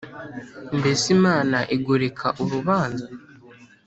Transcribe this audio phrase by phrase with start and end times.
[0.77, 3.05] mbese imana igoreka urubanza’